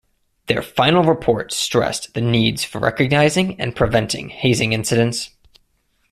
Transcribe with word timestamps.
Their 0.47 0.63
final 0.63 1.03
report 1.03 1.53
stressed 1.53 2.15
the 2.15 2.21
needs 2.21 2.63
for 2.63 2.79
recognizing 2.79 3.55
and 3.61 3.75
preventing 3.75 4.29
hazing 4.29 4.73
incidents. 4.73 5.29